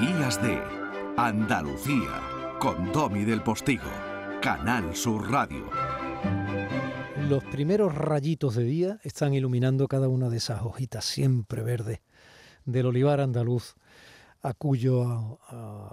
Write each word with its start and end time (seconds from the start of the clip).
Días 0.00 0.40
de 0.40 0.58
Andalucía 1.18 2.22
con 2.58 2.90
Domi 2.90 3.24
del 3.24 3.42
Postigo, 3.42 3.90
Canal 4.40 4.96
Sur 4.96 5.30
Radio. 5.30 5.68
Los 7.28 7.44
primeros 7.44 7.94
rayitos 7.94 8.54
de 8.54 8.64
día 8.64 8.98
están 9.02 9.34
iluminando 9.34 9.88
cada 9.88 10.08
una 10.08 10.30
de 10.30 10.38
esas 10.38 10.62
hojitas 10.62 11.04
siempre 11.04 11.62
verdes 11.62 12.00
del 12.64 12.86
olivar 12.86 13.20
andaluz, 13.20 13.74
a 14.40 14.54
cuyo 14.54 15.38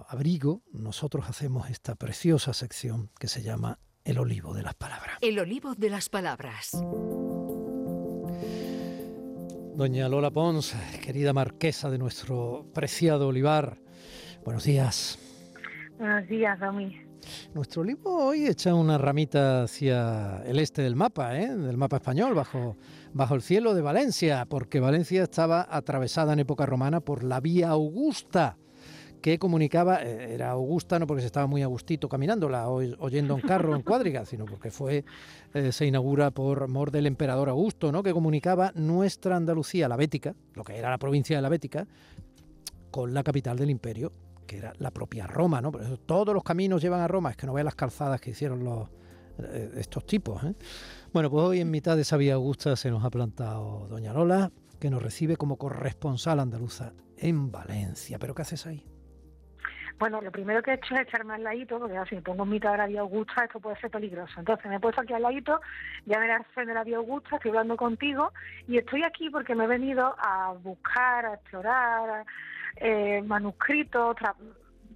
abrigo 0.07 0.61
nosotros 0.71 1.25
hacemos 1.27 1.69
esta 1.69 1.95
preciosa 1.95 2.53
sección 2.53 3.11
que 3.19 3.27
se 3.27 3.43
llama 3.43 3.77
El 4.05 4.19
olivo 4.19 4.53
de 4.53 4.63
las 4.63 4.75
palabras. 4.75 5.17
El 5.19 5.37
olivo 5.37 5.75
de 5.75 5.89
las 5.89 6.07
palabras. 6.07 6.71
Doña 9.75 10.07
Lola 10.07 10.31
Pons, 10.31 10.75
querida 11.03 11.33
marquesa 11.33 11.89
de 11.89 11.97
nuestro 11.97 12.71
preciado 12.73 13.27
olivar, 13.27 13.81
buenos 14.47 14.63
días. 14.63 15.19
Buenos 15.99 16.25
días, 16.29 16.57
Domi. 16.57 16.95
Nuestro 17.53 17.81
olivo 17.81 18.27
hoy 18.27 18.45
echa 18.45 18.73
una 18.73 18.97
ramita 18.97 19.63
hacia 19.63 20.41
el 20.45 20.59
este 20.59 20.83
del 20.83 20.95
mapa, 20.95 21.37
¿eh? 21.37 21.53
del 21.53 21.75
mapa 21.75 21.97
español, 21.97 22.33
bajo, 22.33 22.77
bajo 23.11 23.35
el 23.35 23.41
cielo 23.41 23.73
de 23.73 23.81
Valencia, 23.81 24.45
porque 24.45 24.79
Valencia 24.79 25.23
estaba 25.23 25.67
atravesada 25.69 26.31
en 26.31 26.39
época 26.39 26.65
romana 26.65 27.01
por 27.01 27.25
la 27.25 27.41
vía 27.41 27.71
Augusta 27.71 28.55
que 29.21 29.37
comunicaba, 29.37 30.01
eh, 30.01 30.35
era 30.35 30.51
Augusta 30.51 30.97
no 30.97 31.07
porque 31.07 31.23
se 31.23 31.27
estaba 31.27 31.47
muy 31.47 31.61
agustito 31.61 32.07
caminándola 32.07 32.69
o 32.69 32.75
oyendo 32.99 33.35
un 33.35 33.41
carro 33.41 33.75
en 33.75 33.81
cuadriga, 33.81 34.25
sino 34.25 34.45
porque 34.45 34.71
fue 34.71 35.03
eh, 35.55 35.73
se 35.73 35.85
inaugura 35.85 36.31
por 36.31 36.69
mor 36.69 36.91
del 36.91 37.05
emperador 37.05 37.49
Augusto, 37.49 37.91
¿no? 37.91 38.01
que 38.01 38.13
comunicaba 38.13 38.71
nuestra 38.75 39.35
Andalucía, 39.35 39.89
la 39.89 39.97
Bética, 39.97 40.35
lo 40.53 40.63
que 40.63 40.77
era 40.77 40.89
la 40.89 40.99
provincia 40.99 41.35
de 41.35 41.41
la 41.41 41.49
Bética, 41.49 41.85
con 42.91 43.13
la 43.13 43.23
capital 43.23 43.57
del 43.57 43.71
imperio, 43.71 44.13
que 44.47 44.57
era 44.57 44.73
la 44.79 44.91
propia 44.91 45.27
Roma, 45.27 45.61
¿no? 45.61 45.71
Por 45.71 45.83
eso 45.83 45.97
todos 45.97 46.33
los 46.33 46.43
caminos 46.43 46.81
llevan 46.81 47.01
a 47.01 47.07
Roma, 47.07 47.31
es 47.31 47.37
que 47.37 47.45
no 47.45 47.53
vean 47.53 47.65
las 47.65 47.75
calzadas 47.75 48.19
que 48.19 48.31
hicieron 48.31 48.63
los 48.63 48.89
eh, 49.39 49.71
estos 49.77 50.05
tipos. 50.05 50.41
Bueno, 51.13 51.29
pues 51.29 51.43
hoy 51.43 51.59
en 51.61 51.69
mitad 51.69 51.95
de 51.95 52.01
esa 52.01 52.17
vía 52.17 52.33
Augusta 52.33 52.75
se 52.75 52.89
nos 52.89 53.03
ha 53.03 53.09
plantado 53.11 53.87
Doña 53.87 54.13
Lola, 54.13 54.51
que 54.79 54.89
nos 54.89 55.03
recibe 55.03 55.37
como 55.37 55.57
corresponsal 55.57 56.39
andaluza 56.39 56.93
en 57.17 57.51
Valencia. 57.51 58.17
¿Pero 58.19 58.33
qué 58.33 58.41
haces 58.41 58.65
ahí? 58.65 58.85
Bueno, 59.99 60.21
lo 60.21 60.31
primero 60.31 60.61
que 60.61 60.71
he 60.71 60.73
hecho 60.75 60.93
es 60.93 61.01
echarme 61.01 61.33
al 61.33 61.43
ladito, 61.43 61.79
porque 61.79 61.97
si 62.07 62.15
me 62.15 62.21
pongo 62.21 62.43
en 62.43 62.49
mitad 62.49 62.71
de 62.73 62.77
la 62.77 62.87
vía 62.87 63.01
Augusta, 63.01 63.45
esto 63.45 63.59
puede 63.59 63.79
ser 63.79 63.89
peligroso. 63.89 64.33
Entonces 64.37 64.65
me 64.67 64.75
he 64.75 64.79
puesto 64.79 65.01
aquí 65.01 65.13
al 65.13 65.23
ladito, 65.23 65.59
ya 66.05 66.19
me 66.19 66.27
de 66.27 66.73
la 66.73 66.83
vía 66.83 66.97
Augusta, 66.97 67.35
estoy 67.35 67.49
hablando 67.49 67.77
contigo, 67.77 68.31
y 68.67 68.77
estoy 68.77 69.03
aquí 69.03 69.29
porque 69.31 69.55
me 69.55 69.63
he 69.63 69.67
venido 69.67 70.15
a 70.19 70.53
buscar, 70.61 71.25
a 71.25 71.33
explorar 71.33 72.25
eh, 72.75 73.23
manuscritos, 73.25 74.15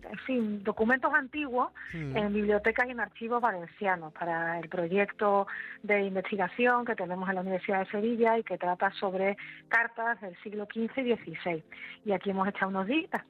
en 0.04 0.18
fin, 0.20 0.64
documentos 0.64 1.12
antiguos 1.14 1.72
hmm. 1.94 2.18
en 2.18 2.34
bibliotecas 2.34 2.88
y 2.88 2.92
en 2.92 3.00
archivos 3.00 3.42
valencianos 3.42 4.14
para 4.14 4.60
el 4.60 4.70
proyecto 4.70 5.48
de 5.82 6.04
investigación 6.04 6.86
que 6.86 6.96
tenemos 6.96 7.28
en 7.30 7.36
la 7.36 7.42
Universidad 7.42 7.80
de 7.80 7.92
Sevilla 7.92 8.38
y 8.38 8.44
que 8.44 8.58
trata 8.58 8.92
sobre 8.92 9.38
cartas 9.68 10.22
del 10.22 10.36
siglo 10.44 10.66
XV 10.66 11.00
y 11.00 11.16
XVI. 11.16 11.64
Y 12.06 12.12
aquí 12.12 12.30
hemos 12.30 12.48
echado 12.48 12.70
unos 12.70 12.88
días 12.88 13.24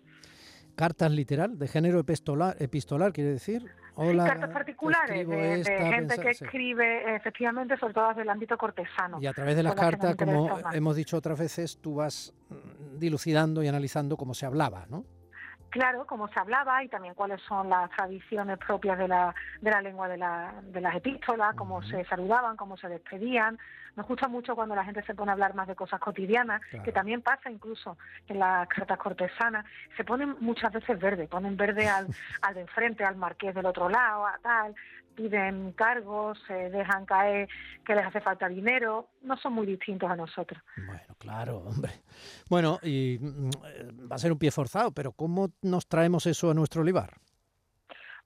cartas 0.75 1.11
literal, 1.11 1.57
de 1.57 1.67
género 1.67 1.99
epistolar, 1.99 2.55
epistolar 2.59 3.13
quiere 3.13 3.31
decir. 3.31 3.65
Hola, 3.95 4.25
cartas 4.25 4.49
particulares 4.51 5.27
de, 5.27 5.63
gente 5.65 6.17
que 6.17 6.29
escribe 6.29 7.15
efectivamente 7.15 7.77
sobre 7.77 7.93
todo 7.93 8.07
desde 8.09 8.21
el 8.21 8.29
ámbito 8.29 8.57
cortesano. 8.57 9.21
Y 9.21 9.27
a 9.27 9.33
través 9.33 9.55
de 9.55 9.63
las 9.63 9.75
cartas, 9.75 10.15
como 10.15 10.59
hemos 10.71 10.95
dicho 10.95 11.17
otras 11.17 11.37
veces, 11.37 11.77
tú 11.81 11.95
vas 11.95 12.33
mm, 12.49 12.99
dilucidando 12.99 13.61
y 13.63 13.67
analizando 13.67 14.15
cómo 14.15 14.33
se 14.33 14.45
hablaba, 14.45 14.85
¿no? 14.89 15.03
Claro 15.71 16.05
cómo 16.05 16.27
se 16.27 16.39
hablaba 16.39 16.83
y 16.83 16.89
también 16.89 17.15
cuáles 17.15 17.41
son 17.41 17.69
las 17.69 17.89
tradiciones 17.91 18.59
propias 18.59 18.99
de 18.99 19.07
la, 19.07 19.33
de 19.61 19.71
la 19.71 19.81
lengua 19.81 20.07
de, 20.07 20.17
la, 20.17 20.53
de 20.61 20.81
las 20.81 20.95
epístolas, 20.95 21.55
cómo 21.55 21.81
se 21.81 22.05
saludaban, 22.05 22.57
cómo 22.57 22.77
se 22.77 22.87
despedían. 22.87 23.57
Nos 23.95 24.07
gusta 24.07 24.27
mucho 24.27 24.55
cuando 24.55 24.75
la 24.75 24.85
gente 24.85 25.03
se 25.03 25.15
pone 25.15 25.31
a 25.31 25.33
hablar 25.33 25.55
más 25.55 25.67
de 25.67 25.75
cosas 25.75 25.99
cotidianas, 25.99 26.61
que 26.83 26.91
también 26.91 27.21
pasa 27.21 27.49
incluso 27.49 27.97
en 28.27 28.39
las 28.39 28.67
cartas 28.67 28.97
cortesanas. 28.97 29.65
Se 29.97 30.03
ponen 30.03 30.35
muchas 30.39 30.71
veces 30.71 30.99
verde, 30.99 31.27
ponen 31.27 31.57
verde 31.57 31.89
al, 31.89 32.07
al 32.41 32.53
de 32.53 32.61
enfrente, 32.61 33.03
al 33.03 33.15
marqués 33.15 33.55
del 33.55 33.65
otro 33.65 33.89
lado, 33.89 34.27
a 34.27 34.37
tal, 34.41 34.75
piden 35.15 35.73
cargos, 35.73 36.39
se 36.47 36.69
dejan 36.69 37.05
caer 37.05 37.47
que 37.85 37.95
les 37.95 38.05
hace 38.05 38.21
falta 38.21 38.47
dinero, 38.47 39.09
no 39.21 39.37
son 39.37 39.53
muy 39.53 39.65
distintos 39.65 40.09
a 40.09 40.15
nosotros. 40.15 40.61
Bueno, 40.77 41.15
claro, 41.17 41.57
hombre. 41.59 41.91
Bueno, 42.49 42.79
y 42.83 43.17
mm, 43.19 44.11
va 44.11 44.15
a 44.15 44.19
ser 44.19 44.31
un 44.31 44.39
pie 44.39 44.51
forzado, 44.51 44.91
pero 44.91 45.11
¿cómo 45.11 45.49
nos 45.61 45.87
traemos 45.87 46.25
eso 46.25 46.51
a 46.51 46.53
nuestro 46.53 46.81
olivar? 46.81 47.13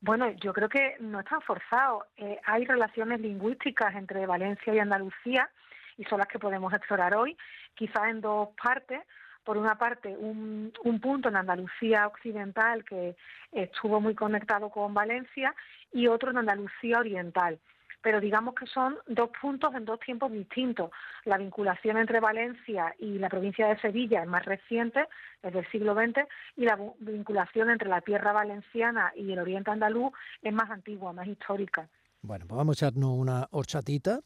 Bueno, 0.01 0.29
yo 0.31 0.53
creo 0.53 0.69
que 0.69 0.97
no 0.99 1.19
es 1.19 1.25
tan 1.25 1.41
forzado. 1.41 2.05
Eh, 2.17 2.39
hay 2.45 2.65
relaciones 2.65 3.19
lingüísticas 3.21 3.95
entre 3.95 4.25
Valencia 4.25 4.73
y 4.73 4.79
Andalucía 4.79 5.49
y 5.97 6.03
son 6.05 6.19
las 6.19 6.27
que 6.27 6.39
podemos 6.39 6.73
explorar 6.73 7.15
hoy, 7.15 7.37
quizás 7.73 8.09
en 8.09 8.21
dos 8.21 8.49
partes 8.61 9.01
por 9.45 9.57
una 9.57 9.77
parte, 9.77 10.09
un, 10.17 10.73
un, 10.83 10.99
punto 10.99 11.29
en 11.29 11.37
Andalucía 11.37 12.07
Occidental 12.07 12.83
que 12.83 13.15
estuvo 13.51 14.01
muy 14.01 14.15
conectado 14.15 14.69
con 14.69 14.93
Valencia 14.93 15.55
y 15.93 16.07
otro 16.07 16.31
en 16.31 16.39
Andalucía 16.39 16.99
Oriental. 16.99 17.59
Pero 18.01 18.19
digamos 18.19 18.53
que 18.55 18.67
son 18.67 18.97
dos 19.07 19.29
puntos 19.41 19.73
en 19.73 19.85
dos 19.85 19.99
tiempos 19.99 20.31
distintos. 20.31 20.91
La 21.23 21.37
vinculación 21.37 21.97
entre 21.97 22.19
Valencia 22.19 22.93
y 22.99 23.17
la 23.17 23.29
provincia 23.29 23.67
de 23.67 23.79
Sevilla 23.79 24.21
es 24.21 24.27
más 24.27 24.45
reciente, 24.45 25.07
desde 25.41 25.59
el 25.59 25.71
siglo 25.71 25.95
XX, 25.95 26.27
y 26.55 26.65
la 26.65 26.77
vinculación 26.99 27.69
entre 27.69 27.89
la 27.89 28.01
tierra 28.01 28.31
valenciana 28.31 29.11
y 29.15 29.31
el 29.31 29.39
oriente 29.39 29.71
andaluz 29.71 30.11
es 30.41 30.53
más 30.53 30.69
antigua, 30.69 31.13
más 31.13 31.27
histórica. 31.27 31.87
Bueno, 32.21 32.45
pues 32.47 32.57
vamos 32.57 32.81
a 32.81 32.85
echarnos 32.85 33.11
una 33.11 33.47
horchatita 33.51 34.19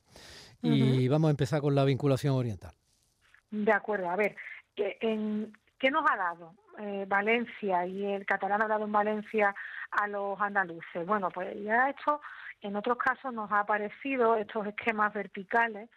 y 0.61 1.07
vamos 1.07 1.29
a 1.29 1.31
empezar 1.31 1.61
con 1.61 1.75
la 1.75 1.85
vinculación 1.85 2.35
oriental. 2.35 2.71
De 3.51 3.71
acuerdo, 3.71 4.09
a 4.09 4.15
ver, 4.15 4.35
en, 5.01 5.53
¿qué 5.77 5.91
nos 5.91 6.03
ha 6.09 6.15
dado 6.15 6.53
eh, 6.77 7.05
Valencia 7.07 7.85
y 7.85 8.05
el 8.05 8.25
catalán 8.25 8.61
ha 8.61 8.67
dado 8.67 8.85
en 8.85 8.91
Valencia 8.91 9.53
a 9.91 10.07
los 10.07 10.39
andaluces? 10.39 11.05
Bueno, 11.05 11.29
pues 11.29 11.55
ya 11.63 11.89
esto 11.89 12.21
en 12.61 12.75
otros 12.75 12.97
casos 12.97 13.33
nos 13.33 13.51
ha 13.51 13.59
aparecido 13.59 14.35
estos 14.35 14.67
esquemas 14.67 15.13
verticales 15.13 15.89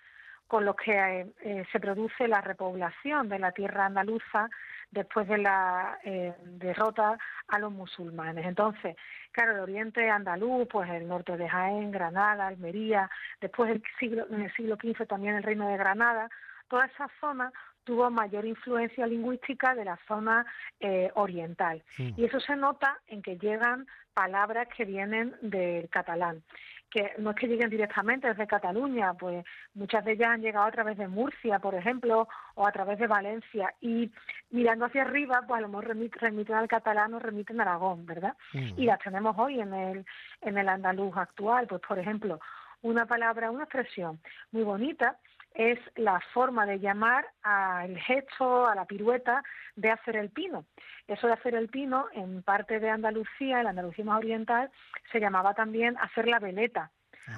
con 0.46 0.64
los 0.64 0.76
que 0.76 0.92
eh, 0.92 1.26
eh, 1.42 1.64
se 1.72 1.80
produce 1.80 2.28
la 2.28 2.40
repoblación 2.40 3.28
de 3.28 3.38
la 3.38 3.52
tierra 3.52 3.86
andaluza 3.86 4.50
después 4.90 5.26
de 5.26 5.38
la 5.38 5.98
derrota 6.44 7.16
a 7.48 7.58
los 7.58 7.72
musulmanes. 7.72 8.44
Entonces, 8.44 8.94
claro, 9.30 9.52
el 9.52 9.60
oriente 9.60 10.10
andaluz, 10.10 10.68
pues 10.68 10.90
el 10.90 11.08
norte 11.08 11.38
de 11.38 11.48
Jaén, 11.48 11.90
Granada, 11.90 12.46
Almería, 12.46 13.10
después 13.40 13.70
del 13.70 13.82
siglo, 13.98 14.26
en 14.28 14.42
el 14.42 14.52
siglo 14.52 14.76
XV 14.76 15.06
también 15.06 15.36
el 15.36 15.42
reino 15.42 15.66
de 15.66 15.78
Granada, 15.78 16.28
toda 16.68 16.84
esa 16.84 17.08
zona 17.20 17.50
tuvo 17.84 18.10
mayor 18.10 18.44
influencia 18.44 19.06
lingüística 19.06 19.74
de 19.74 19.84
la 19.84 19.98
zona 20.08 20.46
eh, 20.80 21.10
oriental. 21.14 21.82
Y 21.98 22.24
eso 22.24 22.40
se 22.40 22.56
nota 22.56 22.98
en 23.06 23.22
que 23.22 23.38
llegan 23.38 23.86
palabras 24.14 24.68
que 24.76 24.84
vienen 24.84 25.34
del 25.40 25.88
catalán, 25.88 26.42
que 26.90 27.12
no 27.18 27.30
es 27.30 27.36
que 27.36 27.46
lleguen 27.46 27.70
directamente 27.70 28.28
desde 28.28 28.46
Cataluña, 28.46 29.14
pues 29.14 29.44
muchas 29.74 30.04
de 30.04 30.12
ellas 30.12 30.30
han 30.30 30.42
llegado 30.42 30.66
a 30.66 30.70
través 30.70 30.98
de 30.98 31.08
Murcia, 31.08 31.58
por 31.58 31.74
ejemplo, 31.74 32.28
o 32.54 32.66
a 32.66 32.72
través 32.72 32.98
de 32.98 33.06
Valencia. 33.06 33.74
Y 33.80 34.12
mirando 34.50 34.84
hacia 34.84 35.02
arriba, 35.02 35.42
pues 35.46 35.58
a 35.58 35.62
lo 35.62 35.68
mejor 35.68 35.88
remiten, 35.88 36.54
al 36.54 36.68
catalán 36.68 37.14
o 37.14 37.18
remiten 37.18 37.60
a 37.60 37.62
Aragón, 37.62 38.04
¿verdad? 38.04 38.36
Y 38.52 38.84
las 38.84 38.98
tenemos 38.98 39.34
hoy 39.38 39.60
en 39.60 39.72
el, 39.72 40.06
en 40.42 40.58
el 40.58 40.68
andaluz 40.68 41.16
actual, 41.16 41.66
pues 41.66 41.80
por 41.80 41.98
ejemplo, 41.98 42.38
una 42.82 43.06
palabra, 43.06 43.50
una 43.50 43.64
expresión 43.64 44.20
muy 44.50 44.64
bonita 44.64 45.16
es 45.54 45.78
la 45.96 46.20
forma 46.32 46.66
de 46.66 46.80
llamar 46.80 47.26
al 47.42 47.96
gesto, 47.98 48.66
a 48.66 48.74
la 48.74 48.84
pirueta 48.84 49.42
de 49.76 49.90
hacer 49.90 50.16
el 50.16 50.30
pino. 50.30 50.64
Eso 51.06 51.26
de 51.26 51.32
hacer 51.34 51.54
el 51.54 51.68
pino, 51.68 52.06
en 52.12 52.42
parte 52.42 52.80
de 52.80 52.90
Andalucía, 52.90 53.58
en 53.58 53.64
la 53.64 53.70
Andalucía 53.70 54.04
más 54.04 54.18
oriental, 54.18 54.70
se 55.10 55.20
llamaba 55.20 55.54
también 55.54 55.96
hacer 55.98 56.28
la 56.28 56.38
veleta 56.38 56.90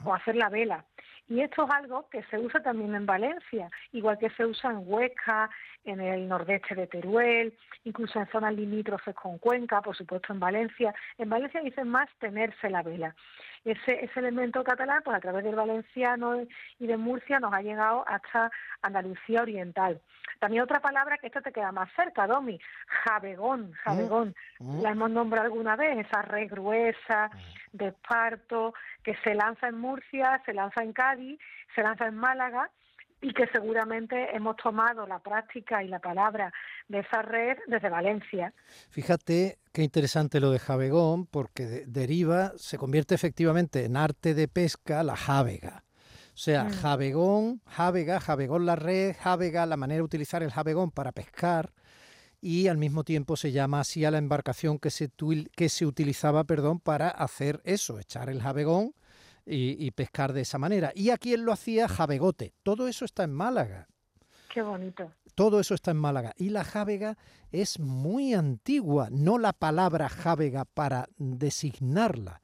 o 0.04 0.14
hacer 0.14 0.36
la 0.36 0.48
vela. 0.48 0.84
Y 1.28 1.40
esto 1.40 1.64
es 1.64 1.70
algo 1.70 2.08
que 2.10 2.22
se 2.24 2.38
usa 2.38 2.62
también 2.62 2.94
en 2.94 3.06
Valencia, 3.06 3.70
igual 3.92 4.18
que 4.18 4.30
se 4.30 4.44
usa 4.44 4.70
en 4.70 4.82
Huesca, 4.84 5.50
en 5.84 6.00
el 6.00 6.28
nordeste 6.28 6.74
de 6.74 6.86
Teruel, 6.86 7.54
incluso 7.84 8.18
en 8.18 8.26
zonas 8.28 8.54
limítrofes 8.54 9.14
con 9.14 9.38
Cuenca, 9.38 9.80
por 9.82 9.96
supuesto 9.96 10.32
en 10.32 10.40
Valencia. 10.40 10.94
En 11.18 11.28
Valencia 11.28 11.60
dicen 11.60 11.88
más 11.88 12.08
tenerse 12.18 12.70
la 12.70 12.82
vela. 12.82 13.14
Ese, 13.64 14.04
ese 14.04 14.20
elemento 14.20 14.62
catalán, 14.62 15.02
pues 15.02 15.16
a 15.16 15.20
través 15.20 15.44
del 15.44 15.54
valenciano 15.54 16.42
y 16.78 16.86
de 16.86 16.96
Murcia, 16.98 17.40
nos 17.40 17.54
ha 17.54 17.62
llegado 17.62 18.04
hasta 18.06 18.50
Andalucía 18.82 19.42
Oriental. 19.42 20.00
También 20.38 20.62
otra 20.62 20.80
palabra 20.80 21.16
que 21.16 21.28
esta 21.28 21.40
te 21.40 21.52
queda 21.52 21.72
más 21.72 21.90
cerca, 21.96 22.26
Domi, 22.26 22.58
javegón, 22.86 23.72
javegón. 23.72 24.34
Mm, 24.58 24.78
mm. 24.78 24.82
La 24.82 24.90
hemos 24.90 25.10
nombrado 25.10 25.46
alguna 25.46 25.76
vez, 25.76 26.06
esa 26.06 26.20
red 26.22 26.50
gruesa 26.50 27.30
mm. 27.32 27.63
De 27.74 27.88
esparto 27.88 28.72
que 29.02 29.14
se 29.22 29.34
lanza 29.34 29.68
en 29.68 29.78
Murcia, 29.78 30.40
se 30.46 30.54
lanza 30.54 30.82
en 30.82 30.92
Cádiz, 30.92 31.38
se 31.74 31.82
lanza 31.82 32.06
en 32.06 32.16
Málaga 32.16 32.70
y 33.20 33.32
que 33.32 33.46
seguramente 33.48 34.34
hemos 34.36 34.56
tomado 34.56 35.06
la 35.06 35.18
práctica 35.18 35.82
y 35.82 35.88
la 35.88 35.98
palabra 35.98 36.52
de 36.88 37.00
esa 37.00 37.22
red 37.22 37.56
desde 37.66 37.88
Valencia. 37.88 38.52
Fíjate 38.90 39.58
qué 39.72 39.82
interesante 39.82 40.40
lo 40.40 40.50
de 40.50 40.58
javegón, 40.58 41.26
porque 41.26 41.84
deriva, 41.86 42.52
se 42.56 42.78
convierte 42.78 43.14
efectivamente 43.14 43.84
en 43.84 43.96
arte 43.96 44.34
de 44.34 44.46
pesca 44.46 45.02
la 45.02 45.16
jávega. 45.16 45.84
O 46.34 46.36
sea, 46.36 46.64
mm. 46.64 46.70
javegón, 46.70 47.60
javega, 47.66 48.20
javegón 48.20 48.66
la 48.66 48.76
red, 48.76 49.16
javega, 49.18 49.66
la 49.66 49.76
manera 49.76 49.98
de 49.98 50.02
utilizar 50.02 50.42
el 50.42 50.50
javegón 50.50 50.90
para 50.90 51.12
pescar 51.12 51.70
y 52.44 52.68
al 52.68 52.76
mismo 52.76 53.04
tiempo 53.04 53.38
se 53.38 53.52
llama 53.52 53.80
así 53.80 54.04
a 54.04 54.10
la 54.10 54.18
embarcación 54.18 54.78
que 54.78 54.90
se, 54.90 55.10
que 55.56 55.68
se 55.70 55.86
utilizaba 55.86 56.44
perdón, 56.44 56.78
para 56.78 57.08
hacer 57.08 57.62
eso, 57.64 57.98
echar 57.98 58.28
el 58.28 58.42
javegón 58.42 58.92
y, 59.46 59.90
pescar 59.92 60.34
de 60.34 60.42
esa 60.42 60.58
manera. 60.58 60.92
Y 60.94 61.08
aquí 61.08 61.32
él 61.32 61.40
lo 61.40 61.52
hacía 61.52 61.88
jabegote. 61.88 62.52
Todo 62.62 62.86
eso 62.86 63.06
está 63.06 63.24
en 63.24 63.32
Málaga. 63.32 63.88
Qué 64.52 64.60
bonito. 64.60 65.10
Todo 65.34 65.58
eso 65.58 65.74
está 65.74 65.92
en 65.92 65.96
Málaga. 65.96 66.34
Y 66.36 66.50
la 66.50 66.64
jávega 66.64 67.16
es 67.50 67.80
muy 67.80 68.34
antigua, 68.34 69.08
no 69.10 69.38
la 69.38 69.54
palabra 69.54 70.10
jávega 70.10 70.66
para 70.66 71.08
designarla, 71.16 72.42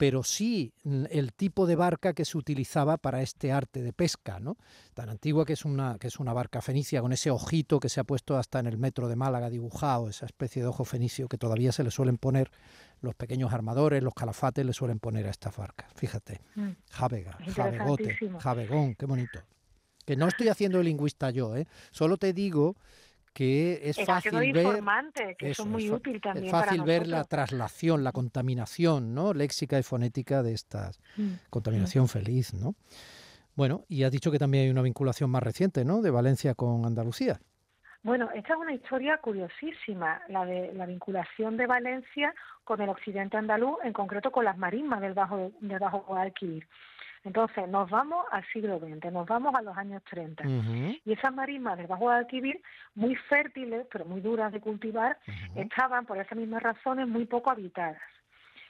pero 0.00 0.22
sí 0.22 0.72
el 1.10 1.34
tipo 1.34 1.66
de 1.66 1.76
barca 1.76 2.14
que 2.14 2.24
se 2.24 2.38
utilizaba 2.38 2.96
para 2.96 3.20
este 3.20 3.52
arte 3.52 3.82
de 3.82 3.92
pesca, 3.92 4.40
¿no? 4.40 4.56
Tan 4.94 5.10
antigua 5.10 5.44
que 5.44 5.52
es 5.52 5.66
una, 5.66 5.98
que 5.98 6.06
es 6.06 6.18
una 6.18 6.32
barca 6.32 6.62
fenicia 6.62 7.02
con 7.02 7.12
ese 7.12 7.30
ojito 7.30 7.78
que 7.80 7.90
se 7.90 8.00
ha 8.00 8.04
puesto 8.04 8.38
hasta 8.38 8.60
en 8.60 8.66
el 8.66 8.78
metro 8.78 9.08
de 9.08 9.16
Málaga 9.16 9.50
dibujado, 9.50 10.08
esa 10.08 10.24
especie 10.24 10.62
de 10.62 10.68
ojo 10.68 10.86
fenicio 10.86 11.28
que 11.28 11.36
todavía 11.36 11.70
se 11.70 11.84
le 11.84 11.90
suelen 11.90 12.16
poner 12.16 12.50
los 13.02 13.14
pequeños 13.14 13.52
armadores, 13.52 14.02
los 14.02 14.14
calafates 14.14 14.64
le 14.64 14.72
suelen 14.72 15.00
poner 15.00 15.26
a 15.26 15.30
esta 15.30 15.50
barca. 15.50 15.86
Fíjate, 15.94 16.40
mm. 16.54 16.70
javega, 16.92 17.36
javegote, 17.54 18.16
javegón, 18.38 18.94
qué 18.94 19.04
bonito. 19.04 19.40
Que 20.06 20.16
no 20.16 20.28
estoy 20.28 20.48
haciendo 20.48 20.82
lingüista 20.82 21.28
yo, 21.28 21.54
¿eh? 21.56 21.66
solo 21.90 22.16
te 22.16 22.32
digo 22.32 22.74
que 23.32 23.80
es 23.84 23.96
fácil 24.04 24.52
ver 24.52 24.82
que 25.38 25.50
es 25.50 25.64
muy 25.64 25.90
útil 25.90 26.20
también 26.20 26.46
es 26.46 26.50
fácil 26.50 26.82
ver 26.82 27.06
la 27.06 27.24
traslación 27.24 28.02
la 28.02 28.12
contaminación 28.12 29.14
no 29.14 29.32
léxica 29.32 29.78
y 29.78 29.82
fonética 29.82 30.42
de 30.42 30.52
estas 30.52 31.00
mm. 31.16 31.30
contaminación 31.48 32.08
feliz 32.08 32.54
no 32.54 32.74
bueno 33.54 33.84
y 33.88 34.02
has 34.02 34.12
dicho 34.12 34.30
que 34.30 34.38
también 34.38 34.64
hay 34.64 34.70
una 34.70 34.82
vinculación 34.82 35.30
más 35.30 35.42
reciente 35.42 35.84
no 35.84 36.02
de 36.02 36.10
Valencia 36.10 36.54
con 36.54 36.84
Andalucía 36.84 37.40
bueno, 38.02 38.30
esta 38.34 38.54
es 38.54 38.58
una 38.58 38.72
historia 38.72 39.18
curiosísima, 39.18 40.22
la 40.28 40.46
de 40.46 40.72
la 40.72 40.86
vinculación 40.86 41.56
de 41.56 41.66
Valencia 41.66 42.34
con 42.64 42.80
el 42.80 42.88
occidente 42.88 43.36
andaluz, 43.36 43.78
en 43.84 43.92
concreto 43.92 44.30
con 44.30 44.44
las 44.44 44.56
marismas 44.56 45.00
del 45.00 45.12
Bajo, 45.12 45.52
del 45.60 45.78
Bajo 45.78 46.04
Guadalquivir. 46.08 46.66
Entonces, 47.24 47.68
nos 47.68 47.90
vamos 47.90 48.24
al 48.30 48.42
siglo 48.46 48.78
XX, 48.78 49.12
nos 49.12 49.26
vamos 49.26 49.54
a 49.54 49.60
los 49.60 49.76
años 49.76 50.02
30. 50.04 50.44
Y 51.04 51.12
esas 51.12 51.34
marismas 51.34 51.76
del 51.76 51.86
Bajo 51.86 52.04
Guadalquivir, 52.04 52.62
muy 52.94 53.14
fértiles, 53.14 53.86
pero 53.92 54.06
muy 54.06 54.22
duras 54.22 54.50
de 54.52 54.60
cultivar, 54.60 55.18
estaban, 55.54 56.06
por 56.06 56.16
esas 56.16 56.38
mismas 56.38 56.62
razones, 56.62 57.06
muy 57.06 57.26
poco 57.26 57.50
habitadas. 57.50 58.00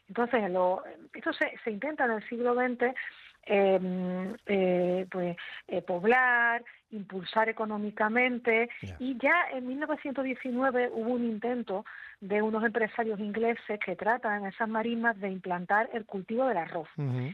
Entonces, 0.08 0.50
lo, 0.50 0.82
esto 1.14 1.32
se, 1.32 1.56
se 1.62 1.70
intenta 1.70 2.06
en 2.06 2.10
el 2.12 2.28
siglo 2.28 2.54
XX 2.54 2.92
Em, 3.46 4.36
eh, 4.46 5.06
pues 5.10 5.36
eh, 5.66 5.82
poblar, 5.82 6.62
impulsar 6.90 7.48
económicamente 7.48 8.68
y 8.98 9.16
ya 9.18 9.48
en 9.52 9.66
1919 9.66 10.90
hubo 10.92 11.10
un 11.14 11.24
intento 11.24 11.84
de 12.20 12.42
unos 12.42 12.62
empresarios 12.64 13.18
ingleses 13.18 13.80
que 13.84 13.96
tratan 13.96 14.42
en 14.42 14.48
esas 14.48 14.68
marismas 14.68 15.18
de 15.18 15.30
implantar 15.30 15.88
el 15.94 16.04
cultivo 16.04 16.46
del 16.46 16.58
arroz, 16.58 16.88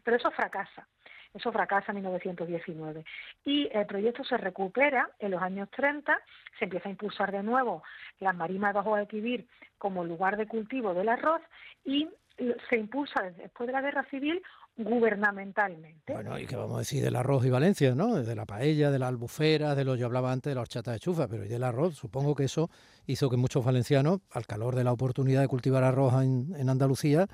pero 0.04 0.16
eso 0.16 0.30
fracasa. 0.30 0.86
Eso 1.34 1.52
fracasa 1.52 1.92
en 1.92 1.96
1919. 1.96 3.04
Y 3.44 3.68
el 3.72 3.84
proyecto 3.84 4.24
se 4.24 4.38
recupera 4.38 5.10
en 5.18 5.32
los 5.32 5.42
años 5.42 5.68
30, 5.70 6.18
se 6.58 6.64
empieza 6.64 6.88
a 6.88 6.92
impulsar 6.92 7.30
de 7.30 7.42
nuevo 7.42 7.82
las 8.20 8.34
marismas 8.34 8.72
de 8.72 8.80
Guadalquivir 8.80 9.46
como 9.76 10.04
lugar 10.04 10.38
de 10.38 10.46
cultivo 10.46 10.94
del 10.94 11.10
arroz 11.10 11.42
y 11.84 12.08
se 12.68 12.76
impulsa 12.76 13.22
después 13.36 13.66
de 13.66 13.72
la 13.72 13.80
guerra 13.80 14.04
civil 14.04 14.42
gubernamentalmente. 14.76 16.12
Bueno, 16.12 16.38
y 16.38 16.46
qué 16.46 16.56
vamos 16.56 16.76
a 16.76 16.78
decir 16.80 17.02
del 17.02 17.16
arroz 17.16 17.44
y 17.46 17.50
Valencia, 17.50 17.94
¿no? 17.94 18.14
De 18.14 18.34
la 18.34 18.44
paella, 18.44 18.90
de 18.90 18.98
la 18.98 19.08
albufera, 19.08 19.74
de 19.74 19.84
lo 19.84 19.96
yo 19.96 20.06
hablaba 20.06 20.32
antes 20.32 20.50
de 20.50 20.54
la 20.54 20.60
horchata 20.60 20.92
de 20.92 20.98
chufa, 20.98 21.28
pero 21.28 21.44
y 21.44 21.48
del 21.48 21.64
arroz, 21.64 21.96
supongo 21.96 22.34
que 22.34 22.44
eso 22.44 22.68
hizo 23.06 23.30
que 23.30 23.36
muchos 23.36 23.64
valencianos, 23.64 24.20
al 24.32 24.46
calor 24.46 24.74
de 24.74 24.84
la 24.84 24.92
oportunidad 24.92 25.40
de 25.40 25.48
cultivar 25.48 25.82
arroz 25.82 26.14
en, 26.22 26.68
Andalucía, 26.68 27.26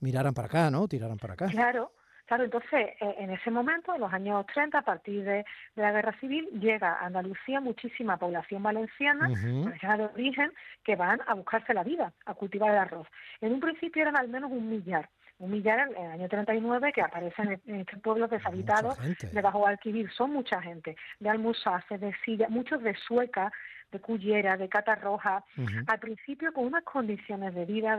miraran 0.00 0.32
para 0.32 0.46
acá, 0.46 0.70
¿no? 0.70 0.88
Tiraran 0.88 1.18
para 1.18 1.34
acá. 1.34 1.46
Claro, 1.46 1.92
Claro, 2.26 2.44
entonces, 2.44 2.90
eh, 3.00 3.14
en 3.18 3.30
ese 3.30 3.50
momento, 3.50 3.92
en 3.92 4.02
los 4.02 4.12
años 4.12 4.46
30, 4.54 4.78
a 4.78 4.82
partir 4.82 5.24
de, 5.24 5.44
la 5.74 5.90
guerra 5.90 6.16
civil, 6.20 6.46
llega 6.60 6.92
a 6.92 7.06
Andalucía 7.06 7.60
muchísima 7.60 8.18
población 8.18 8.62
valenciana, 8.62 9.26
valenciana 9.26 9.96
de 9.96 10.04
origen, 10.04 10.52
que 10.84 10.94
van 10.94 11.20
a 11.26 11.34
buscarse 11.34 11.74
la 11.74 11.82
vida, 11.82 12.12
a 12.26 12.34
cultivar 12.34 12.70
el 12.70 12.78
arroz. 12.78 13.08
En 13.40 13.52
un 13.54 13.58
principio 13.58 14.02
eran 14.02 14.16
al 14.16 14.28
menos 14.28 14.52
un 14.52 14.70
millar 14.70 15.10
un 15.40 15.50
millar 15.50 15.88
en 15.88 16.04
el 16.04 16.10
año 16.12 16.28
39 16.28 16.92
que 16.92 17.02
aparecen 17.02 17.60
en 17.66 17.80
este 17.80 17.96
pueblo 17.96 18.28
deshabitado 18.28 18.96
de 19.32 19.42
Bajo 19.42 19.66
Alquivir. 19.66 20.10
Son 20.12 20.32
mucha 20.32 20.60
gente, 20.62 20.96
de 21.18 21.28
Almusace, 21.28 21.98
de 21.98 22.14
Silla, 22.24 22.48
muchos 22.48 22.82
de 22.82 22.94
Sueca, 22.94 23.50
de 23.90 24.00
Cullera, 24.00 24.56
de 24.56 24.68
Catarroja. 24.68 25.42
Al 25.86 25.98
principio 25.98 26.52
con 26.52 26.66
unas 26.66 26.84
condiciones 26.84 27.54
de 27.54 27.64
vida 27.64 27.98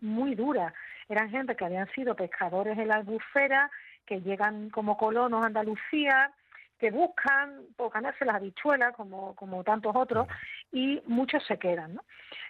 muy 0.00 0.34
duras. 0.34 0.72
Eran 1.08 1.30
gente 1.30 1.56
que 1.56 1.64
habían 1.64 1.88
sido 1.90 2.14
pescadores 2.14 2.78
en 2.78 2.88
la 2.88 2.96
albufera, 2.96 3.70
que 4.06 4.20
llegan 4.20 4.70
como 4.70 4.96
colonos 4.96 5.42
a 5.42 5.46
Andalucía, 5.46 6.30
que 6.78 6.90
buscan 6.90 7.62
por 7.76 7.92
ganarse 7.92 8.24
las 8.24 8.36
habichuelas 8.36 8.94
como, 8.94 9.34
como 9.34 9.64
tantos 9.64 9.94
otros 9.96 10.28
y 10.72 11.02
muchos 11.06 11.44
se 11.46 11.58
quedan. 11.58 11.94
¿no? 11.94 12.04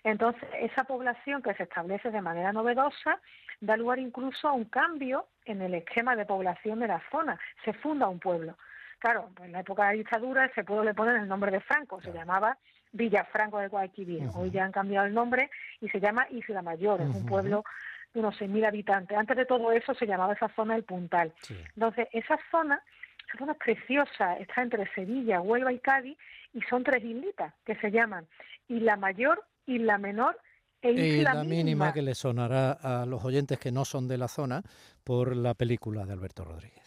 Entonces, 0.05 0.49
esa 0.61 0.85
población 0.85 1.43
que 1.43 1.55
se 1.55 1.65
establece 1.65 2.11
de 2.11 2.21
manera 2.21 2.53
novedosa 2.53 3.21
da 3.61 3.77
lugar 3.77 3.99
incluso 3.99 4.49
a 4.49 4.53
un 4.53 4.65
cambio 4.65 5.27
en 5.45 5.63
el 5.63 5.75
esquema 5.75 6.17
de 6.17 6.27
población 6.27 6.81
de 6.81 6.89
la 6.89 7.03
zona. 7.11 7.39
Se 7.65 7.73
funda 7.73 8.09
un 8.09 8.19
pueblo. 8.19 8.57
Claro, 8.99 9.31
en 9.43 9.53
la 9.53 9.61
época 9.61 9.85
de 9.85 9.89
la 9.89 9.99
dictadura 9.99 10.45
ese 10.47 10.65
pueblo 10.65 10.85
le 10.85 10.95
ponen 10.95 11.17
el 11.17 11.29
nombre 11.29 11.51
de 11.51 11.61
Franco, 11.61 12.01
se 12.01 12.13
llamaba 12.13 12.57
Villafranco 12.93 13.59
de 13.59 13.69
Guadalquivir. 13.69 14.29
Hoy 14.35 14.51
ya 14.51 14.65
han 14.65 14.73
cambiado 14.73 15.07
el 15.07 15.15
nombre 15.15 15.51
y 15.81 15.89
se 15.91 16.01
llama 16.01 16.27
Isla 16.31 16.63
Mayor, 16.63 17.03
es 17.03 17.15
un 17.15 17.27
pueblo 17.27 17.65
de 18.15 18.21
unos 18.21 18.41
6.000 18.41 18.67
habitantes. 18.67 19.17
Antes 19.17 19.37
de 19.37 19.45
todo 19.45 19.71
eso 19.73 19.95
se 19.95 20.07
llamaba 20.07 20.33
esa 20.33 20.49
zona 20.57 20.77
el 20.77 20.85
Puntal. 20.85 21.33
Entonces, 21.75 22.09
esa 22.13 22.39
zona 22.51 22.83
esa 23.27 23.39
zona 23.39 23.53
es 23.53 23.59
preciosa, 23.59 24.39
está 24.39 24.63
entre 24.63 24.87
Sevilla, 24.95 25.41
Huelva 25.41 25.73
y 25.73 25.79
Cádiz 25.79 26.17
y 26.53 26.61
son 26.63 26.85
tres 26.85 27.05
islitas 27.05 27.53
que 27.65 27.75
se 27.77 27.91
llaman 27.91 28.27
Isla 28.69 28.97
Mayor, 28.97 29.45
Isla 29.67 29.99
Menor 29.99 30.39
e 30.81 30.93
Isla 30.93 31.35
la 31.35 31.45
mínima 31.45 31.93
que 31.93 32.03
le 32.03 32.15
sonará 32.15 32.73
a 32.73 33.07
los 33.07 33.25
oyentes 33.25 33.59
que 33.59 33.73
no 33.73 33.85
son 33.85 34.09
de 34.09 34.19
la 34.19 34.29
zona 34.29 34.63
por 35.03 35.37
la 35.37 35.55
película 35.55 36.05
de 36.05 36.13
Alberto 36.13 36.45
Rodríguez. 36.45 36.86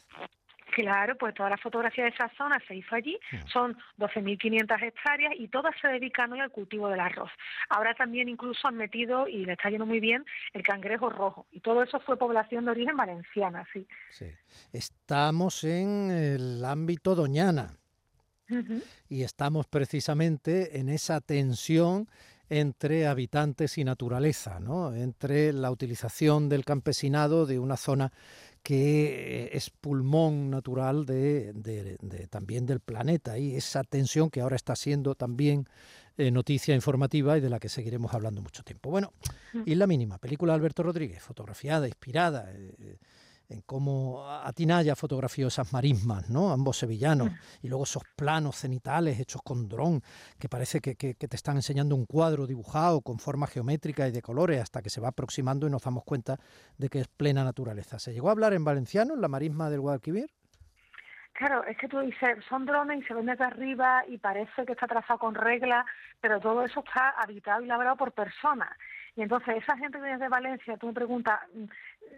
Claro, 0.80 1.18
pues 1.18 1.34
toda 1.34 1.50
la 1.50 1.58
fotografía 1.58 2.06
de 2.06 2.12
esa 2.12 2.32
zona 2.38 2.58
se 2.66 2.74
hizo 2.74 2.96
allí, 2.96 3.20
son 3.52 3.78
12.500 3.98 4.82
hectáreas 4.82 5.34
y 5.38 5.50
todas 5.50 5.76
se 5.82 5.90
dedican 5.90 6.32
hoy 6.32 6.40
al 6.40 6.52
cultivo 6.52 6.88
del 6.88 7.02
arroz. 7.02 7.30
Ahora 7.68 7.94
también 7.96 8.30
incluso 8.30 8.66
han 8.66 8.78
metido, 8.78 9.28
y 9.28 9.46
le 9.46 9.54
está 9.54 9.70
yendo 9.70 9.86
muy 9.86 10.00
bien, 10.00 10.26
el 10.54 10.64
cangrejo 10.64 11.10
rojo. 11.10 11.48
Y 11.52 11.60
todo 11.60 11.84
eso 11.84 12.00
fue 12.00 12.18
población 12.18 12.64
de 12.64 12.72
origen 12.72 12.96
valenciana, 12.96 13.68
sí. 13.74 13.86
Sí. 14.10 14.28
Estamos 14.72 15.66
en 15.66 16.12
el 16.12 16.64
ámbito 16.64 17.14
doñana 17.14 17.76
y 19.10 19.24
estamos 19.24 19.68
precisamente 19.68 20.80
en 20.80 20.88
esa 20.88 21.20
tensión 21.20 22.08
entre 22.50 23.08
habitantes 23.08 23.78
y 23.78 23.84
naturaleza, 23.84 24.60
¿no? 24.60 24.94
entre 24.94 25.54
la 25.54 25.72
utilización 25.72 26.50
del 26.50 26.66
campesinado 26.66 27.46
de 27.46 27.60
una 27.60 27.78
zona 27.78 28.12
que 28.64 29.50
es 29.54 29.70
pulmón 29.70 30.50
natural 30.50 31.06
de, 31.06 32.28
también 32.30 32.66
del 32.66 32.80
planeta 32.80 33.38
y 33.38 33.56
esa 33.56 33.84
tensión 33.84 34.30
que 34.30 34.42
ahora 34.42 34.56
está 34.56 34.76
siendo 34.76 35.16
también 35.16 35.68
eh, 36.18 36.32
noticia 36.32 36.76
informativa 36.76 37.38
y 37.38 37.42
de 37.42 37.50
la 37.50 37.60
que 37.60 37.70
seguiremos 37.70 38.14
hablando 38.14 38.42
mucho 38.42 38.64
tiempo. 38.64 38.90
Bueno, 38.90 39.14
mm. 39.54 39.62
y 39.66 39.76
la 39.76 39.88
mínima, 39.88 40.18
película 40.18 40.54
de 40.54 40.58
Alberto 40.58 40.84
Rodríguez, 40.84 41.22
fotografiada, 41.22 41.88
inspirada. 41.88 42.52
Eh, 42.52 42.98
en 43.50 43.62
cómo 43.62 44.30
Atinaya 44.30 44.96
fotografió 44.96 45.48
esas 45.48 45.74
marismas, 45.74 46.30
¿no? 46.30 46.52
Ambos 46.52 46.78
sevillanos, 46.78 47.32
y 47.62 47.68
luego 47.68 47.84
esos 47.84 48.04
planos 48.16 48.58
cenitales 48.58 49.20
hechos 49.20 49.42
con 49.42 49.68
dron, 49.68 50.02
que 50.40 50.48
parece 50.48 50.80
que, 50.80 50.96
te 50.96 51.36
están 51.36 51.56
enseñando 51.56 51.96
un 51.96 52.06
cuadro 52.06 52.46
dibujado 52.46 53.02
con 53.02 53.20
forma 53.20 53.48
geométrica 53.48 54.08
y 54.08 54.12
de 54.12 54.22
colores 54.22 54.62
hasta 54.62 54.82
que 54.82 54.90
se 54.90 55.02
va 55.02 55.10
aproximando 55.10 55.68
y 55.68 55.72
nos 55.72 55.84
damos 55.84 56.04
cuenta 56.04 56.38
de 56.78 56.90
que 56.90 57.00
es 57.00 57.08
plena 57.08 57.44
naturaleza. 57.44 58.00
¿Se 58.00 58.14
llegó 58.14 58.30
a 58.30 58.32
hablar 58.32 58.54
en 58.54 58.64
valenciano, 58.64 59.16
en 59.16 59.22
la 59.22 59.28
marisma 59.28 59.70
del 59.70 59.82
Guadalquivir? 59.82 60.30
Claro, 61.34 61.64
es 61.64 61.78
que 61.78 61.88
tú 61.88 62.00
dices, 62.02 62.38
son 62.50 62.66
drones 62.66 63.00
y 63.02 63.08
se 63.08 63.14
ven 63.14 63.26
desde 63.26 63.46
arriba 63.46 64.04
y 64.08 64.18
parece 64.18 64.66
que 64.66 64.74
está 64.74 64.88
trazado 64.88 65.20
con 65.20 65.36
reglas, 65.36 65.86
pero 66.20 66.40
todo 66.40 66.66
eso 66.66 66.84
está 66.86 67.12
habitado 67.12 67.62
y 67.62 67.66
labrado 67.66 67.96
por 67.96 68.12
personas. 68.12 68.70
Y 69.16 69.22
entonces 69.22 69.58
esa 69.58 69.78
gente 69.78 69.98
que 69.98 70.04
viene 70.04 70.20
de 70.20 70.30
Valencia, 70.30 70.78
tú 70.78 70.88
me 70.88 70.94
preguntas, 70.94 71.40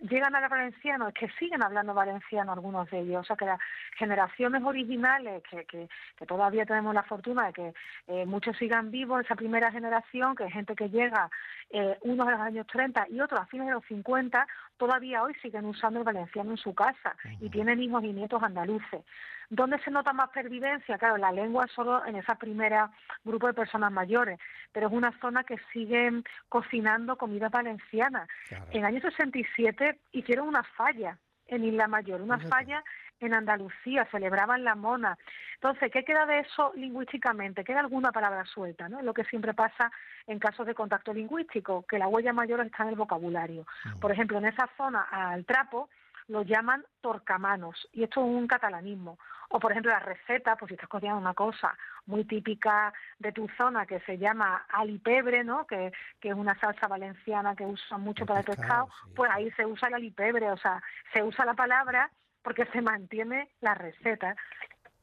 llegan 0.01 0.33
a 0.33 0.37
hablar 0.37 0.51
valenciano 0.51 1.07
es 1.07 1.13
que 1.13 1.29
siguen 1.39 1.63
hablando 1.63 1.93
valenciano 1.93 2.51
algunos 2.51 2.89
de 2.89 2.99
ellos, 2.99 3.21
o 3.21 3.23
sea 3.23 3.35
que 3.35 3.45
las 3.45 3.59
generaciones 3.97 4.63
originales, 4.63 5.43
que, 5.49 5.65
que, 5.65 5.87
todavía 6.25 6.65
tenemos 6.65 6.93
la 6.93 7.03
fortuna 7.03 7.47
de 7.47 7.53
que 7.53 7.73
eh, 8.07 8.25
muchos 8.25 8.57
sigan 8.57 8.91
vivos, 8.91 9.23
esa 9.23 9.35
primera 9.35 9.71
generación, 9.71 10.35
que 10.35 10.45
es 10.45 10.53
gente 10.53 10.75
que 10.75 10.89
llega 10.89 11.29
eh, 11.69 11.97
unos 12.01 12.27
a 12.27 12.31
los 12.31 12.41
años 12.41 12.67
30 12.67 13.07
y 13.09 13.21
otros 13.21 13.41
a 13.41 13.45
fines 13.45 13.67
de 13.67 13.73
los 13.73 13.85
50, 13.85 14.47
todavía 14.77 15.23
hoy 15.23 15.33
siguen 15.41 15.65
usando 15.65 15.99
el 15.99 16.05
valenciano 16.05 16.51
en 16.51 16.57
su 16.57 16.73
casa 16.73 17.15
y 17.39 17.49
tienen 17.49 17.81
hijos 17.81 18.03
y 18.03 18.13
nietos 18.13 18.41
andaluces. 18.43 19.01
¿Dónde 19.51 19.79
se 19.79 19.91
nota 19.91 20.13
más 20.13 20.29
pervivencia? 20.29 20.97
Claro, 20.97 21.17
la 21.17 21.33
lengua 21.33 21.67
solo 21.67 22.05
en 22.05 22.15
esa 22.15 22.35
primera 22.35 22.89
grupo 23.25 23.47
de 23.47 23.53
personas 23.53 23.91
mayores, 23.91 24.39
pero 24.71 24.87
es 24.87 24.93
una 24.93 25.11
zona 25.19 25.43
que 25.43 25.57
siguen 25.73 26.23
cocinando 26.47 27.17
comida 27.17 27.49
valenciana. 27.49 28.25
En 28.71 28.79
el 28.79 28.85
año 28.85 29.01
67 29.01 29.99
hicieron 30.13 30.47
una 30.47 30.63
falla 30.63 31.17
en 31.47 31.65
Isla 31.65 31.89
Mayor, 31.89 32.21
una 32.21 32.39
falla 32.39 32.81
en 33.19 33.33
Andalucía, 33.33 34.07
celebraban 34.09 34.63
la 34.63 34.75
mona. 34.75 35.17
Entonces, 35.55 35.91
¿qué 35.91 36.05
queda 36.05 36.25
de 36.25 36.39
eso 36.39 36.71
lingüísticamente? 36.77 37.65
Queda 37.65 37.81
alguna 37.81 38.13
palabra 38.13 38.45
suelta, 38.45 38.87
¿no? 38.87 38.99
Es 38.99 39.05
lo 39.05 39.13
que 39.13 39.25
siempre 39.25 39.53
pasa 39.53 39.91
en 40.27 40.39
casos 40.39 40.65
de 40.65 40.73
contacto 40.73 41.13
lingüístico, 41.13 41.83
que 41.89 41.99
la 41.99 42.07
huella 42.07 42.31
mayor 42.31 42.61
está 42.61 42.83
en 42.83 42.89
el 42.89 42.95
vocabulario. 42.95 43.65
Por 43.99 44.13
ejemplo, 44.13 44.37
en 44.37 44.45
esa 44.45 44.69
zona, 44.77 45.01
al 45.11 45.43
trapo, 45.43 45.89
lo 46.29 46.43
llaman 46.43 46.83
torcamanos, 47.01 47.87
y 47.91 48.03
esto 48.03 48.21
es 48.21 48.27
un 48.27 48.47
catalanismo. 48.47 49.17
O, 49.51 49.59
por 49.59 49.71
ejemplo, 49.71 49.91
la 49.91 49.99
receta, 49.99 50.55
pues 50.55 50.69
si 50.69 50.75
estás 50.75 50.89
cocinando 50.89 51.19
una 51.19 51.33
cosa 51.33 51.77
muy 52.05 52.23
típica 52.23 52.93
de 53.19 53.31
tu 53.31 53.47
zona 53.57 53.85
que 53.85 53.99
se 54.01 54.17
llama 54.17 54.65
alipebre, 54.69 55.43
¿no? 55.43 55.67
Que, 55.67 55.91
que 56.19 56.29
es 56.29 56.35
una 56.35 56.57
salsa 56.59 56.87
valenciana 56.87 57.55
que 57.55 57.65
usan 57.65 58.01
mucho 58.01 58.25
para 58.25 58.39
el 58.39 58.45
pescado, 58.45 58.89
pues 59.15 59.29
ahí 59.31 59.51
se 59.51 59.65
usa 59.65 59.89
el 59.89 59.95
alipebre, 59.95 60.49
o 60.51 60.57
sea, 60.57 60.81
se 61.13 61.21
usa 61.21 61.45
la 61.45 61.53
palabra 61.53 62.09
porque 62.41 62.65
se 62.67 62.81
mantiene 62.81 63.49
la 63.59 63.73
receta. 63.75 64.35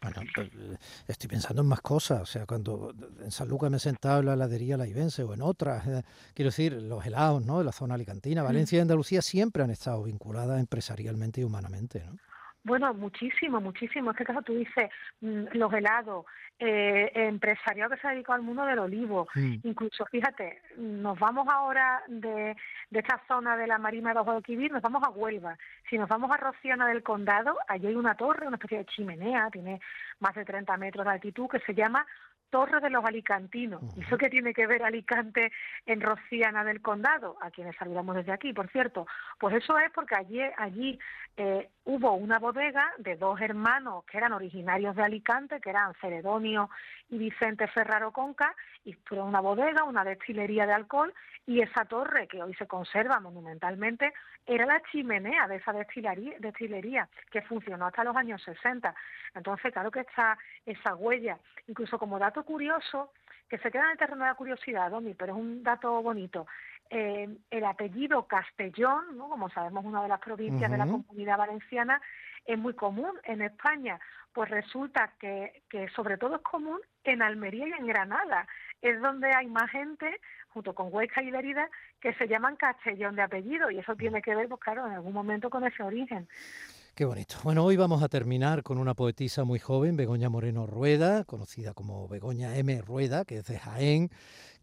Bueno, 0.00 0.22
pues, 0.34 0.48
estoy 1.08 1.28
pensando 1.28 1.62
en 1.62 1.68
más 1.68 1.80
cosas. 1.80 2.22
O 2.22 2.26
sea, 2.26 2.46
cuando 2.46 2.94
en 3.20 3.30
San 3.30 3.48
Lucas 3.48 3.70
me 3.70 3.78
he 3.78 3.80
sentado 3.80 4.20
en 4.20 4.26
la 4.26 4.34
heladería 4.34 4.76
La 4.76 4.86
Ibense 4.86 5.24
o 5.24 5.34
en 5.34 5.42
otras, 5.42 5.86
eh, 5.88 6.02
quiero 6.34 6.50
decir, 6.50 6.72
los 6.72 7.04
helados, 7.04 7.44
¿no? 7.44 7.58
De 7.58 7.64
la 7.64 7.72
zona 7.72 7.94
alicantina, 7.94 8.42
Valencia 8.42 8.78
y 8.78 8.80
Andalucía 8.80 9.22
siempre 9.22 9.62
han 9.62 9.70
estado 9.70 10.04
vinculadas 10.04 10.60
empresarialmente 10.60 11.40
y 11.40 11.44
humanamente, 11.44 12.04
¿no? 12.04 12.16
Bueno, 12.64 12.92
muchísimo, 12.94 13.60
muchísimo. 13.60 14.10
En 14.10 14.14
este 14.14 14.24
caso 14.24 14.42
tú 14.42 14.54
dices 14.54 14.90
mm, 15.20 15.46
los 15.52 15.72
helados, 15.72 16.26
eh, 16.58 17.10
empresariado 17.14 17.94
que 17.94 18.00
se 18.00 18.08
ha 18.08 18.10
dedicado 18.10 18.36
al 18.36 18.42
mundo 18.42 18.64
del 18.64 18.80
olivo. 18.80 19.28
Incluso, 19.62 20.04
fíjate, 20.06 20.60
nos 20.76 21.18
vamos 21.18 21.46
ahora 21.48 22.02
de, 22.08 22.56
de 22.90 22.98
esta 22.98 23.22
zona 23.28 23.56
de 23.56 23.66
la 23.66 23.78
Marina 23.78 24.12
de 24.12 24.20
Guadalquivir, 24.20 24.72
nos 24.72 24.82
vamos 24.82 25.02
a 25.04 25.10
Huelva. 25.10 25.56
Si 25.88 25.96
nos 25.96 26.08
vamos 26.08 26.30
a 26.32 26.36
Rociana 26.36 26.88
del 26.88 27.02
Condado, 27.02 27.56
allí 27.68 27.86
hay 27.86 27.94
una 27.94 28.16
torre, 28.16 28.46
una 28.46 28.56
especie 28.56 28.78
de 28.78 28.86
chimenea, 28.86 29.50
tiene 29.50 29.80
más 30.18 30.34
de 30.34 30.44
30 30.44 30.76
metros 30.78 31.04
de 31.04 31.12
altitud, 31.12 31.48
que 31.48 31.60
se 31.60 31.74
llama 31.74 32.04
Torre 32.50 32.80
de 32.80 32.90
los 32.90 33.04
Alicantinos. 33.04 33.82
¿Y 33.96 34.02
eso 34.02 34.16
qué 34.16 34.28
tiene 34.28 34.54
que 34.54 34.66
ver 34.66 34.82
Alicante 34.82 35.52
en 35.86 36.00
Rociana 36.00 36.64
del 36.64 36.80
Condado? 36.80 37.36
A 37.40 37.50
quienes 37.50 37.76
saludamos 37.76 38.16
desde 38.16 38.32
aquí, 38.32 38.52
por 38.52 38.68
cierto. 38.70 39.06
Pues 39.38 39.54
eso 39.56 39.78
es 39.78 39.90
porque 39.92 40.16
allí, 40.16 40.40
allí 40.56 40.98
eh, 41.36 41.68
hubo 41.84 42.14
una 42.14 42.38
bodega 42.38 42.92
de 42.98 43.16
dos 43.16 43.40
hermanos 43.40 44.04
que 44.04 44.18
eran 44.18 44.32
originarios 44.32 44.96
de 44.96 45.02
Alicante, 45.02 45.60
que 45.60 45.70
eran 45.70 45.94
Ceredonio 46.00 46.70
y 47.10 47.18
Vicente 47.18 47.66
Ferraro 47.68 48.12
Conca, 48.12 48.54
y 48.84 48.92
fue 48.92 49.20
una 49.20 49.40
bodega, 49.40 49.84
una 49.84 50.04
destilería 50.04 50.66
de 50.66 50.72
alcohol, 50.72 51.14
y 51.46 51.62
esa 51.62 51.86
torre 51.86 52.28
que 52.28 52.42
hoy 52.42 52.54
se 52.54 52.66
conserva 52.66 53.20
monumentalmente 53.20 54.12
era 54.46 54.66
la 54.66 54.82
chimenea 54.90 55.46
de 55.46 55.56
esa 55.56 55.72
destilería, 55.72 56.34
destilería 56.40 57.08
que 57.30 57.42
funcionó 57.42 57.86
hasta 57.86 58.04
los 58.04 58.16
años 58.16 58.42
60. 58.42 58.94
Entonces, 59.34 59.72
claro 59.72 59.90
que 59.90 60.00
está 60.00 60.36
esa 60.66 60.94
huella. 60.94 61.38
Incluso 61.66 61.98
como 61.98 62.18
dato 62.18 62.38
curioso, 62.45 63.12
que 63.49 63.59
se 63.59 63.71
queda 63.71 63.85
en 63.85 63.92
el 63.92 63.99
terreno 63.99 64.25
de 64.25 64.30
la 64.30 64.35
curiosidad, 64.35 64.90
Domi, 64.90 65.14
pero 65.14 65.35
es 65.35 65.38
un 65.38 65.62
dato 65.62 66.02
bonito. 66.02 66.47
Eh, 66.90 67.28
el 67.50 67.64
apellido 67.64 68.26
Castellón, 68.26 69.16
¿no? 69.16 69.28
como 69.28 69.50
sabemos, 69.50 69.85
una 69.85 70.02
de 70.02 70.09
las 70.09 70.21
provincias 70.21 70.71
de 70.71 70.78
la 70.78 70.87
comunidad 70.87 71.38
valenciana, 71.38 72.00
es 72.45 72.59
muy 72.59 72.75
común 72.75 73.12
en 73.25 73.42
España. 73.42 74.00
Pues 74.33 74.50
resulta 74.50 75.12
que, 75.18 75.62
que 75.68 75.88
sobre 75.90 76.16
todo 76.16 76.37
es 76.37 76.42
común 76.42 76.80
en 77.04 77.23
Almería 77.23 77.68
y 77.68 77.73
en 77.73 77.87
Granada. 77.87 78.47
Es 78.80 79.00
donde 79.00 79.33
hay 79.35 79.49
más 79.49 79.71
gente, 79.71 80.21
junto 80.49 80.75
con 80.75 80.88
Huesca 80.90 81.23
y 81.23 81.30
Lerida, 81.30 81.68
que 82.00 82.14
se 82.14 82.28
llaman 82.28 82.57
Castellón 82.57 83.16
de 83.16 83.23
apellido. 83.23 83.71
Y 83.71 83.78
eso 83.78 83.97
tiene 83.97 84.23
que 84.23 84.35
ver, 84.35 84.49
pues 84.49 84.61
claro, 84.61 84.87
en 84.87 84.92
algún 84.92 85.12
momento 85.12 85.50
con 85.50 85.64
ese 85.64 85.83
origen. 85.83 86.28
Qué 86.98 87.04
bonito. 87.04 87.36
Bueno, 87.44 87.64
hoy 87.64 87.76
vamos 87.76 88.02
a 88.02 88.08
terminar 88.08 88.64
con 88.64 88.76
una 88.76 88.92
poetisa 88.92 89.44
muy 89.44 89.60
joven, 89.60 89.96
Begoña 89.96 90.28
Moreno 90.28 90.66
Rueda, 90.66 91.22
conocida 91.22 91.72
como 91.72 92.08
Begoña 92.08 92.56
M. 92.58 92.82
Rueda, 92.82 93.24
que 93.24 93.36
es 93.36 93.44
de 93.46 93.56
Jaén, 93.56 94.10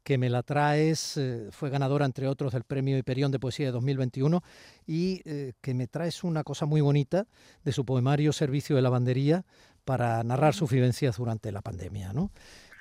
que 0.03 0.17
me 0.17 0.29
la 0.29 0.43
traes, 0.43 1.15
eh, 1.15 1.47
fue 1.51 1.69
ganadora 1.69 2.05
entre 2.05 2.27
otros 2.27 2.51
del 2.51 2.65
Premio 2.65 2.97
Hiperión 2.97 3.31
de 3.31 3.39
Poesía 3.39 3.67
de 3.67 3.71
2021 3.71 4.43
y 4.85 5.21
eh, 5.23 5.53
que 5.61 5.73
me 5.73 5.87
traes 5.87 6.25
una 6.25 6.43
cosa 6.43 6.65
muy 6.65 6.81
bonita 6.81 7.25
de 7.63 7.71
su 7.71 7.85
poemario 7.85 8.33
Servicio 8.33 8.75
de 8.75 8.81
Lavandería 8.81 9.45
para 9.85 10.21
narrar 10.25 10.53
sus 10.53 10.69
vivencias 10.69 11.15
durante 11.15 11.53
la 11.53 11.61
pandemia, 11.61 12.11
¿no? 12.11 12.31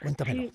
Cuéntamelo. 0.02 0.50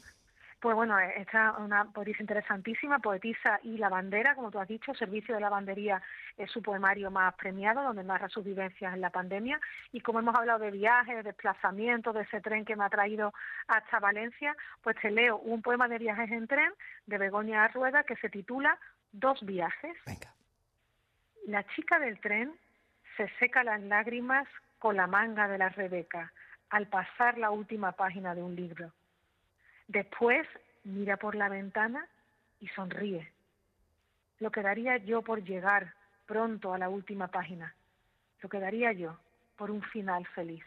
Pues 0.60 0.76
bueno, 0.76 1.00
eh, 1.00 1.14
esta 1.16 1.52
es 1.52 1.60
una 1.60 1.86
poetisa 1.86 2.22
interesantísima, 2.22 3.00
poetisa 3.00 3.60
y 3.64 3.78
lavandera, 3.78 4.36
como 4.36 4.52
tú 4.52 4.60
has 4.60 4.68
dicho, 4.68 4.94
Servicio 4.94 5.34
de 5.34 5.40
Lavandería 5.40 6.02
es 6.38 6.52
su 6.52 6.62
poemario 6.62 7.10
más 7.12 7.34
premiado, 7.36 7.82
donde 7.82 8.04
narra 8.04 8.28
sus 8.28 8.44
vivencias 8.44 8.94
en 8.94 9.00
la 9.00 9.10
pandemia. 9.10 9.60
Y 9.94 10.02
como 10.02 10.20
hemos 10.20 10.36
hablado 10.36 10.60
de 10.60 10.72
viajes, 10.72 11.16
de 11.16 11.24
desplazamientos, 11.24 12.14
de 12.14 12.24
ese 12.24 12.42
tren 12.42 12.66
que 12.66 12.76
me 12.76 12.84
ha 12.84 12.90
traído 12.90 13.34
hasta 13.68 14.00
Valencia, 14.00 14.56
pues 14.82 14.98
te 15.02 15.12
leo 15.12 15.38
un 15.38 15.62
poema 15.62 15.88
de 15.88 15.98
viajes 15.98 16.30
en 16.30 16.46
tren 16.46 16.74
de 17.06 17.18
Begoña 17.18 17.68
Rueda 17.70 18.04
que 18.04 18.18
se 18.18 18.30
titula 18.30 18.78
Dos 19.14 19.40
viajes. 19.46 19.96
Venga. 20.06 20.34
La 21.48 21.64
chica 21.68 22.00
del 22.00 22.20
tren 22.20 22.54
se 23.16 23.30
seca 23.40 23.64
las 23.64 23.82
lágrimas 23.82 24.46
con 24.78 24.98
la 24.98 25.08
manga 25.08 25.48
de 25.48 25.58
la 25.58 25.70
Rebeca 25.70 26.34
al 26.70 26.88
pasar 26.88 27.38
la 27.38 27.50
última 27.50 27.94
página 27.94 28.36
de 28.36 28.44
un 28.44 28.56
libro 28.56 28.92
Después 29.90 30.48
mira 30.84 31.18
por 31.18 31.34
la 31.34 31.50
ventana 31.50 32.08
y 32.60 32.68
sonríe. 32.68 33.34
Lo 34.38 34.52
que 34.52 34.62
daría 34.62 34.98
yo 34.98 35.24
por 35.24 35.44
llegar 35.44 35.96
pronto 36.28 36.74
a 36.74 36.78
la 36.78 36.90
última 36.90 37.28
página. 37.28 37.76
Lo 38.42 38.50
que 38.50 38.60
daría 38.60 38.92
yo 38.94 39.18
por 39.58 39.72
un 39.72 39.82
final 39.82 40.28
feliz. 40.28 40.64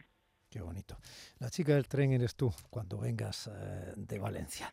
Qué 0.49 0.59
bonito. 0.59 0.97
La 1.39 1.49
chica 1.49 1.73
del 1.73 1.87
tren 1.87 2.11
eres 2.11 2.35
tú 2.35 2.53
cuando 2.69 2.97
vengas 2.99 3.47
eh, 3.47 3.93
de 3.95 4.19
Valencia. 4.19 4.71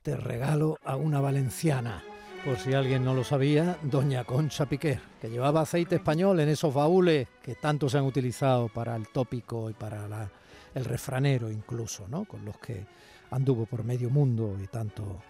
Te 0.00 0.16
regalo 0.16 0.78
a 0.84 0.94
una 0.94 1.20
valenciana. 1.20 2.02
Por 2.44 2.56
si 2.56 2.74
alguien 2.74 3.04
no 3.04 3.14
lo 3.14 3.24
sabía, 3.24 3.78
doña 3.82 4.22
Concha 4.22 4.66
Piquer, 4.66 5.00
que 5.20 5.28
llevaba 5.28 5.62
aceite 5.62 5.96
español 5.96 6.38
en 6.38 6.48
esos 6.48 6.72
baúles 6.72 7.26
que 7.42 7.56
tanto 7.56 7.88
se 7.88 7.98
han 7.98 8.04
utilizado 8.04 8.68
para 8.68 8.94
el 8.94 9.08
tópico 9.08 9.68
y 9.68 9.74
para 9.74 10.30
el 10.72 10.84
refranero 10.84 11.50
incluso, 11.50 12.06
¿no? 12.06 12.24
Con 12.26 12.44
los 12.44 12.56
que 12.58 12.86
anduvo 13.30 13.66
por 13.66 13.84
medio 13.84 14.10
mundo 14.10 14.56
y 14.62 14.66
tanto 14.66 15.22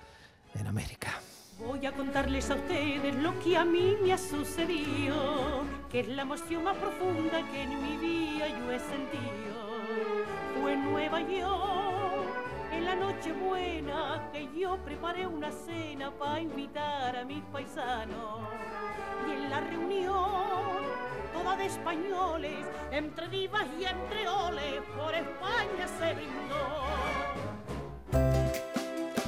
en 0.54 0.66
América. 0.66 1.20
Voy 1.58 1.84
a 1.86 1.92
contarles 1.92 2.50
a 2.50 2.54
ustedes 2.54 3.14
lo 3.16 3.36
que 3.40 3.56
a 3.56 3.64
mí 3.64 3.96
me 4.00 4.12
ha 4.12 4.18
sucedido, 4.18 5.64
que 5.90 6.00
es 6.00 6.08
la 6.08 6.22
emoción 6.22 6.62
más 6.62 6.76
profunda 6.76 7.42
que 7.50 7.62
en 7.62 7.82
mi 7.82 7.96
vida 7.96 8.48
yo 8.48 8.70
he 8.70 8.78
sentido. 8.78 9.58
Fue 10.60 10.74
en 10.74 10.84
Nueva 10.84 11.20
York, 11.20 12.28
en 12.72 12.84
la 12.84 12.94
noche 12.94 13.32
buena, 13.32 14.30
que 14.32 14.48
yo 14.56 14.76
preparé 14.84 15.26
una 15.26 15.50
cena 15.50 16.12
para 16.12 16.40
invitar 16.40 17.16
a 17.16 17.24
mis 17.24 17.42
paisanos. 17.46 18.38
Y 19.28 19.32
en 19.32 19.50
la 19.50 19.60
reunión, 19.60 20.14
toda 21.32 21.56
de 21.56 21.66
españoles, 21.66 22.64
entre 22.92 23.28
divas 23.28 23.66
y 23.80 23.84
entre 23.84 24.28
oles, 24.28 24.80
por 24.96 25.12
España 25.12 25.88
se 25.98 26.14
brindó. 26.14 27.17